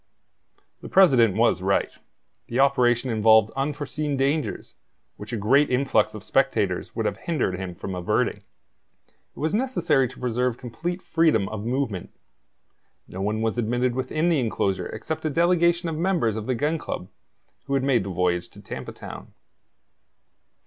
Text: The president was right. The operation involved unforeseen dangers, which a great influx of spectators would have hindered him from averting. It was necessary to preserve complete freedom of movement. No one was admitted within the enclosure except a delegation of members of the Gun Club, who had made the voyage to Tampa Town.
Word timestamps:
The 0.81 0.89
president 0.89 1.35
was 1.37 1.61
right. 1.61 1.91
The 2.47 2.59
operation 2.59 3.11
involved 3.11 3.51
unforeseen 3.55 4.17
dangers, 4.17 4.73
which 5.15 5.31
a 5.31 5.37
great 5.37 5.69
influx 5.69 6.15
of 6.15 6.23
spectators 6.23 6.95
would 6.95 7.05
have 7.05 7.17
hindered 7.17 7.59
him 7.59 7.75
from 7.75 7.93
averting. 7.93 8.37
It 8.37 9.39
was 9.39 9.53
necessary 9.53 10.07
to 10.07 10.19
preserve 10.19 10.57
complete 10.57 11.03
freedom 11.03 11.47
of 11.49 11.67
movement. 11.67 12.09
No 13.07 13.21
one 13.21 13.41
was 13.43 13.59
admitted 13.59 13.93
within 13.93 14.29
the 14.29 14.39
enclosure 14.39 14.87
except 14.87 15.23
a 15.25 15.29
delegation 15.29 15.87
of 15.87 15.95
members 15.99 16.35
of 16.35 16.47
the 16.47 16.55
Gun 16.55 16.79
Club, 16.79 17.07
who 17.65 17.75
had 17.75 17.83
made 17.83 18.03
the 18.03 18.09
voyage 18.09 18.49
to 18.49 18.59
Tampa 18.59 18.93
Town. 18.93 19.35